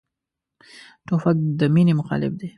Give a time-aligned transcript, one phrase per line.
[1.07, 2.49] توپک د مینې مخالف دی.